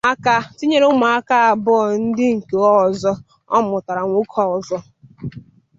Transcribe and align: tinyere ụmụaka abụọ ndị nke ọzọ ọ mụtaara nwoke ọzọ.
tinyere 0.57 0.85
ụmụaka 0.91 1.35
abụọ 1.49 1.81
ndị 2.01 2.25
nke 2.37 2.55
ọzọ 2.85 3.11
ọ 3.55 3.57
mụtaara 3.67 4.03
nwoke 4.07 4.41
ọzọ. 4.55 4.77